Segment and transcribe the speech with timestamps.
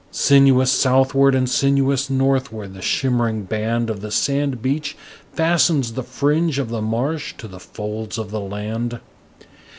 [0.09, 4.97] Sinuous southward and sinuous northward the shimmering band Of the sand beach
[5.31, 8.99] fastens the fringe of the marsh to the folds of the land.